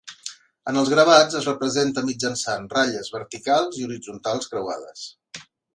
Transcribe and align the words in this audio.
En 0.71 0.79
els 0.83 0.89
gravats 0.93 1.37
es 1.41 1.49
representa 1.51 2.05
mitjançant 2.09 2.67
ratlles 2.75 3.13
verticals 3.19 3.79
i 3.83 3.87
horitzontals 3.91 4.55
creuades. 4.55 5.11